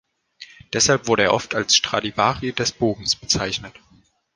Deshalb 0.73 1.05
wurde 1.05 1.25
er 1.25 1.31
oft 1.31 1.53
als 1.53 1.75
Stradivari 1.75 2.53
des 2.53 2.71
Bogens 2.71 3.15
bezeichnet. 3.15 3.75